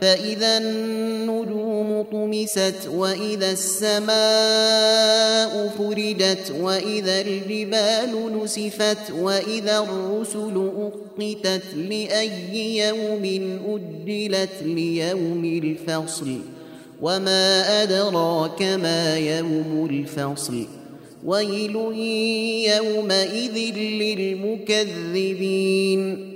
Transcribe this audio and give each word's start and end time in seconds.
فإذا 0.00 0.58
النجوم 0.58 2.02
طمست 2.12 2.88
وإذا 2.90 3.50
السماء 3.50 4.16
فرجت 5.78 6.52
وإذا 6.60 7.20
الجبال 7.20 8.42
نسفت 8.42 9.10
وإذا 9.10 9.78
الرسل 9.78 10.70
أقتت 10.78 11.74
لأي 11.76 12.76
يوم 12.78 13.24
أجلت 13.66 14.62
ليوم 14.62 15.44
الفصل 15.44 16.38
وما 17.02 17.82
أدراك 17.82 18.62
ما 18.62 19.18
يوم 19.18 19.88
الفصل 19.90 20.66
ويل 21.24 21.76
يومئذ 22.66 23.74
للمكذبين 24.58 26.35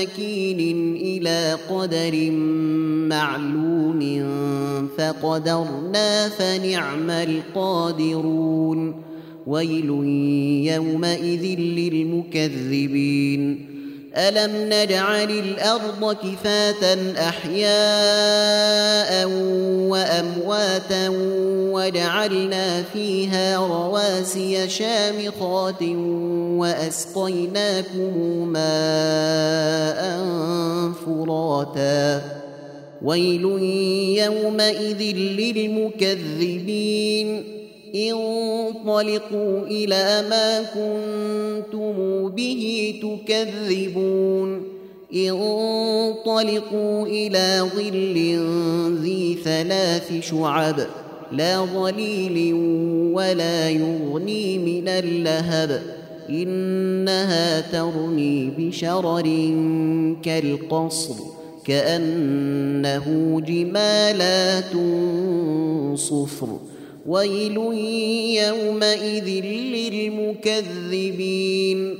مكين 0.00 0.96
إلى 0.96 1.58
قدر 1.70 2.30
معلوم 3.08 4.00
فقدرنا 4.98 6.28
فنعم 6.28 7.10
القادرون. 7.10 9.02
ويل 9.46 9.90
يومئذ 10.74 11.44
للمكذبين. 11.58 13.66
ألم 14.16 14.72
نجعل 14.72 15.30
الأرض 15.30 16.16
كفاة 16.16 16.96
أحياء 17.28 17.68
وأمواتا 19.88 21.08
وجعلنا 21.72 22.82
فيها 22.82 23.56
رواسي 23.56 24.68
شامخات 24.68 25.82
وأسقيناكم 26.58 28.48
ماء 28.48 30.22
فراتا 31.06 32.22
ويل 33.02 33.44
يومئذ 34.18 35.02
للمكذبين 35.96 37.55
انطلقوا 37.96 39.66
إلى 39.66 40.24
ما 40.30 40.62
كنتم 40.62 42.28
به 42.28 42.94
تكذبون. 43.02 44.62
انطلقوا 45.14 47.06
إلى 47.06 47.70
ظل 47.76 48.16
ذي 49.02 49.38
ثلاث 49.44 50.12
شعب 50.20 50.86
لا 51.32 51.64
ظليل 51.64 52.54
ولا 53.14 53.70
يغني 53.70 54.58
من 54.58 54.88
اللهب. 54.88 55.82
إنها 56.30 57.60
ترمي 57.60 58.50
بشرر 58.58 59.22
كالقصر 60.22 61.14
كأنه 61.64 63.06
جمالات 63.46 64.72
صفر. 65.98 66.58
ويل 67.08 67.56
يومئذ 68.36 69.28
للمكذبين. 70.44 71.98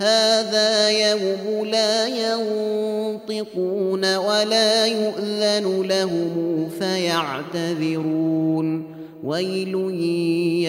هذا 0.00 0.90
يوم 0.90 1.64
لا 1.64 2.06
ينطقون 2.06 4.16
ولا 4.16 4.86
يؤذن 4.86 5.82
لهم 5.88 6.68
فيعتذرون. 6.78 8.84
ويل 9.24 9.74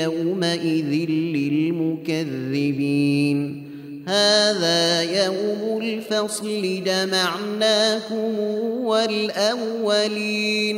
يومئذ 0.04 1.10
للمكذبين. 1.36 3.38
هذا 4.08 5.02
يوم 5.02 5.82
الفصل 5.82 6.82
جمعناكم 6.86 8.40
والأولين. 8.84 10.78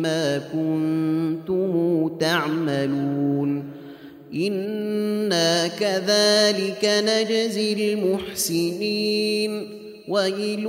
بما 0.00 0.40
كنتم 0.52 1.72
تعملون 2.20 3.64
إنا 4.34 5.68
كذلك 5.68 6.84
نجزي 6.84 7.72
المحسنين 7.94 9.68
ويل 10.08 10.64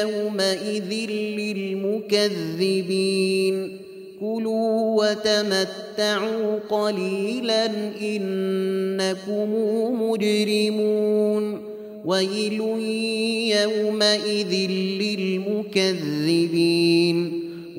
يومئذ 0.00 0.92
للمكذبين 2.10 3.76
كلوا 4.20 5.04
وتمتعوا 5.04 6.58
قليلا 6.70 7.66
إنكم 8.00 9.54
مجرمون 10.02 11.60
ويل 12.04 12.60
يومئذ 13.60 14.70
للمكذبين 15.00 16.79